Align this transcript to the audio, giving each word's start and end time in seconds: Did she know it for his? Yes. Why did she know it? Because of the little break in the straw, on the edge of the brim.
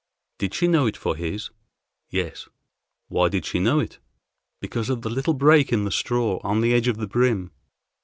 Did 0.39 0.55
she 0.55 0.65
know 0.67 0.87
it 0.87 0.97
for 0.97 1.15
his? 1.15 1.51
Yes. 2.09 2.49
Why 3.07 3.29
did 3.29 3.45
she 3.45 3.59
know 3.59 3.79
it? 3.79 3.99
Because 4.59 4.89
of 4.89 5.03
the 5.03 5.11
little 5.11 5.35
break 5.35 5.71
in 5.71 5.83
the 5.85 5.91
straw, 5.91 6.41
on 6.43 6.61
the 6.61 6.73
edge 6.73 6.87
of 6.87 6.97
the 6.97 7.05
brim. 7.07 7.51